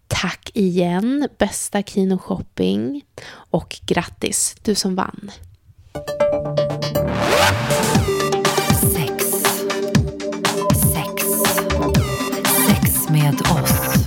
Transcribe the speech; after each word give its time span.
Tack 0.08 0.52
igen, 0.54 1.28
bästa 1.38 1.84
Kinoshopping 1.84 3.02
och 3.32 3.80
grattis 3.86 4.56
du 4.62 4.76
som 4.76 4.96
vann. 4.96 5.32
Sex. 8.94 9.26
Sex. 10.94 11.24
Sex 12.68 13.10
med 13.10 13.42
oss. 13.42 14.06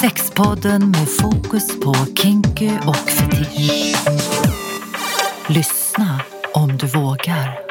Sexpodden 0.00 0.90
med 0.90 1.08
fokus 1.08 1.80
på 1.80 1.94
kinky 2.22 2.70
och 2.86 2.96
fetisch. 2.96 3.96
Lyssna 5.48 6.20
om 6.54 6.76
du 6.76 6.86
vågar. 6.86 7.67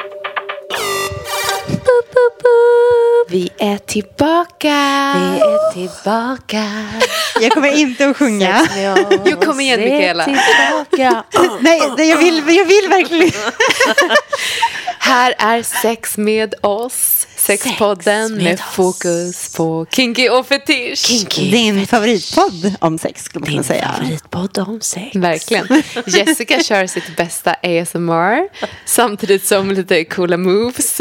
Vi 3.30 3.50
är 3.58 3.78
tillbaka! 3.78 4.68
Vi 5.14 5.40
är 5.40 5.72
tillbaka. 5.72 6.84
Jag 7.40 7.52
kommer 7.52 7.72
inte 7.76 8.06
att 8.08 8.16
sjunga. 8.16 8.58
Sex 8.58 8.74
med. 8.76 9.20
Jo, 9.26 9.36
kom 9.40 9.60
igen, 9.60 9.80
Mikaela. 9.80 10.24
tillbaka. 10.24 11.24
Nej, 11.60 11.82
nej, 11.96 12.08
jag 12.10 12.16
vill, 12.16 12.36
jag 12.36 12.64
vill 12.64 12.88
verkligen. 12.88 13.30
Här 14.98 15.34
är 15.38 15.62
Sex 15.62 16.16
med 16.18 16.54
oss, 16.60 17.26
Sexpodden 17.36 18.34
med 18.34 18.42
med, 18.44 18.54
oss. 18.54 18.60
fokus 18.74 19.54
på 19.56 19.86
kinky 19.90 20.28
och 20.28 20.46
fetisch. 20.46 20.98
Kinky. 21.06 21.50
Din 21.50 21.86
favoritpodd 21.86 22.74
om 22.80 22.98
sex 22.98 23.24
skulle 23.24 23.40
man 23.40 23.46
kunna 23.46 23.56
Din 23.62 23.64
säga. 23.64 23.94
favoritpodd 23.98 24.58
om 24.58 24.80
sex. 24.80 25.16
Verkligen. 25.16 25.82
Jessica 26.06 26.62
kör 26.62 26.86
sitt 26.86 27.16
bästa 27.16 27.50
ASMR 27.62 28.48
samtidigt 28.84 29.46
som 29.46 29.70
lite 29.70 30.04
coola 30.04 30.36
moves. 30.36 31.00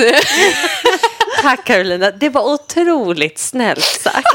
Tack 1.41 1.63
Carolina, 1.65 2.11
det 2.11 2.29
var 2.29 2.53
otroligt 2.53 3.37
snällt 3.39 3.83
sagt. 3.83 4.27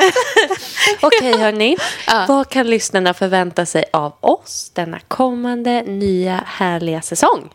Okej 1.00 1.39
hörni, 1.39 1.77
vad 2.28 2.48
kan 2.48 2.67
lyssnarna 2.70 3.14
förvänta 3.14 3.67
sig 3.67 3.84
av 3.92 4.12
oss 4.20 4.70
denna 4.75 5.00
kommande 5.09 5.83
nya 5.83 6.44
härliga 6.47 7.03
säsong? 7.03 7.50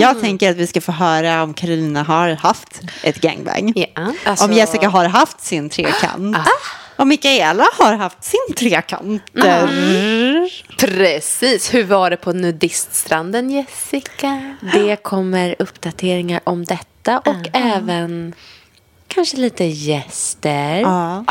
Jag 0.00 0.20
tänker 0.20 0.50
att 0.50 0.56
vi 0.56 0.66
ska 0.66 0.80
få 0.80 0.92
höra 0.92 1.42
om 1.42 1.54
Carolina 1.54 2.02
har 2.02 2.28
haft 2.30 2.80
ett 3.02 3.20
gangbang. 3.20 3.72
Ja. 3.76 4.12
Alltså- 4.24 4.44
Om 4.44 4.52
Jessica 4.52 4.88
har 4.88 5.04
haft 5.04 5.40
sin 5.40 5.70
trekant. 5.70 6.36
Om 6.96 7.08
Mikaela 7.08 7.66
har 7.78 7.94
haft 7.94 8.24
sin 8.24 8.54
trekant. 8.56 9.22
Precis. 10.78 11.74
Hur 11.74 11.84
var 11.84 12.10
det 12.10 12.16
på 12.16 12.32
nudiststranden, 12.32 13.50
Jessica? 13.50 14.54
Det 14.72 14.96
kommer 15.02 15.56
uppdateringar 15.58 16.40
om 16.44 16.64
detta 16.64 17.18
och 17.18 17.48
även 17.52 18.34
kanske 19.08 19.36
lite 19.36 19.64
gäster. 19.64 20.80
Ja. 20.80 21.24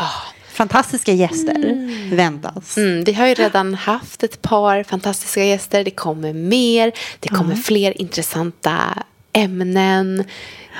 Fantastiska 0.52 1.12
gäster 1.12 1.88
väntas. 2.16 2.76
Mm, 2.76 3.04
vi 3.04 3.12
har 3.12 3.26
ju 3.26 3.34
redan 3.34 3.74
haft 3.74 4.22
ett 4.22 4.42
par 4.42 4.82
fantastiska 4.82 5.44
gäster. 5.44 5.84
Det 5.84 5.90
kommer 5.90 6.32
mer. 6.32 6.92
Det 7.20 7.28
kommer 7.28 7.54
fler 7.54 8.00
intressanta 8.00 8.78
ämnen. 9.32 10.24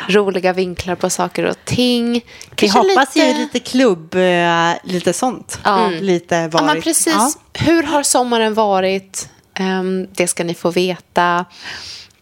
Roliga 0.08 0.52
vinklar 0.52 0.94
på 0.94 1.10
saker 1.10 1.44
och 1.44 1.64
ting. 1.64 2.12
Vi 2.12 2.22
Kanske 2.54 2.78
hoppas 2.78 3.16
ju 3.16 3.34
lite 3.34 3.58
klubb, 3.58 4.14
eh, 4.14 4.72
lite 4.84 5.12
sånt. 5.12 5.60
Ja. 5.64 5.90
Lite 6.00 6.48
varit. 6.48 6.54
Ja, 6.54 6.74
men 6.74 6.82
precis. 6.82 7.14
Ja. 7.14 7.32
Hur 7.52 7.82
har 7.82 8.02
sommaren 8.02 8.54
varit? 8.54 9.28
Ehm, 9.54 10.06
det 10.12 10.26
ska 10.26 10.44
ni 10.44 10.54
få 10.54 10.70
veta. 10.70 11.44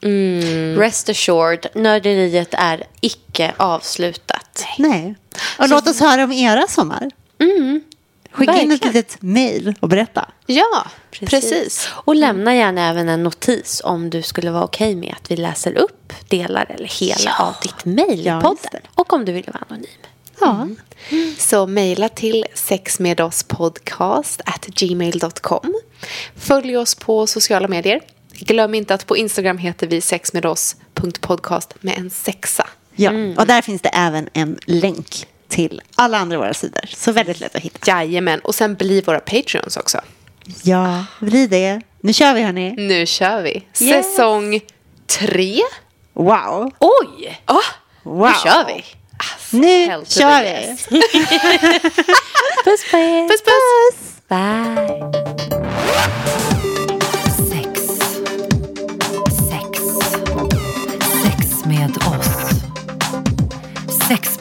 Mm. 0.03 0.79
Rest 0.79 1.09
assured, 1.09 1.67
nörderiet 1.75 2.55
är 2.55 2.85
icke 3.01 3.55
avslutat. 3.57 4.36
Nej. 4.79 5.15
Och 5.59 5.69
låt 5.69 5.89
oss 5.89 6.01
höra 6.01 6.25
om 6.25 6.33
era 6.33 6.67
sommar. 6.69 7.11
Skicka 8.31 8.53
in 8.53 8.59
ett 8.59 8.71
verkligen. 8.71 8.95
litet 8.97 9.23
mejl 9.23 9.75
och 9.81 9.89
berätta. 9.89 10.29
Ja, 10.47 10.87
precis. 11.21 11.89
Och 11.93 12.15
lämna 12.17 12.55
gärna 12.55 12.89
även 12.89 13.09
en 13.09 13.23
notis 13.23 13.81
om 13.85 14.11
du 14.11 14.23
skulle 14.23 14.51
vara 14.51 14.65
okej 14.65 14.95
med 14.95 15.15
att 15.23 15.31
vi 15.31 15.37
läser 15.37 15.79
upp 15.79 16.13
delar 16.29 16.67
eller 16.71 16.89
hela 16.89 17.37
av 17.39 17.55
ditt 17.63 17.85
mejl 17.85 18.27
Ja, 18.27 18.39
i 18.39 18.43
podden. 18.43 18.81
Och 18.95 19.13
om 19.13 19.25
du 19.25 19.33
vill 19.33 19.45
vara 19.47 19.65
anonym. 19.69 19.89
Ja. 20.41 20.69
Så 21.39 21.67
mejla 21.67 22.09
till 22.09 22.45
sexmedosspodcast 22.55 24.41
at 24.45 24.67
gmail.com. 24.67 25.75
Följ 26.37 26.77
oss 26.77 26.95
på 26.95 27.27
sociala 27.27 27.69
medier. 27.69 28.01
Glöm 28.33 28.75
inte 28.75 28.95
att 28.95 29.07
på 29.07 29.17
Instagram 29.17 29.59
heter 29.59 29.87
vi 29.87 30.01
sexmedoss.podcast 30.01 31.75
med 31.81 31.99
en 31.99 32.11
sexa. 32.11 32.67
Ja, 32.97 33.11
och 33.37 33.47
där 33.47 33.63
finns 33.63 33.83
det 33.83 33.89
även 33.89 34.29
en 34.33 34.59
länk 34.67 35.27
till 35.49 35.83
alla 35.95 36.19
andra 36.19 36.39
våra 36.39 36.55
sidor. 36.55 36.85
Så 36.95 37.13
väldigt 37.13 37.41
lätt 37.41 37.57
att 37.57 37.63
hitta. 37.63 37.91
Jajamän, 37.91 38.41
och 38.41 38.55
sen 38.55 38.75
bli 38.75 39.01
våra 39.01 39.21
patreons 39.21 39.77
också. 39.77 40.01
Ja, 40.63 41.05
blir 41.21 41.49
det. 41.49 41.81
Nu 42.01 42.13
kör 42.13 42.35
vi 42.35 42.43
hörni. 42.43 42.75
Nu 42.77 43.07
kör 43.07 43.43
vi. 43.43 43.51
Yes. 43.81 44.07
Säsong 44.07 44.61
tre. 45.07 45.61
Wow. 46.13 46.71
Oj! 46.79 47.41
Oh, 47.47 47.57
wow. 48.03 48.29
Nu 48.29 48.35
kör 48.45 48.67
vi. 48.67 48.85
Alltså, 49.19 49.57
Nu 49.57 49.87
kör 50.09 50.43
vi. 50.43 50.49
yes. 50.49 50.87
Puss 52.65 52.91
på 52.91 52.97
er! 52.97 53.29
Puss, 53.29 53.43
puss. 53.43 54.13
Bye! 54.29 55.26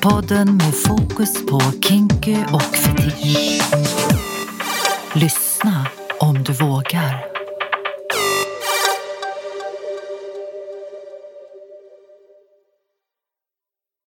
Podden 0.10 0.58
med 0.58 0.74
fokus 0.76 1.46
på 1.46 1.62
kinky 1.82 2.38
och 2.54 2.62
fetisch. 2.62 3.62
Lyssna 5.14 5.88
om 6.20 6.44
du 6.44 6.54
vågar. 6.54 7.15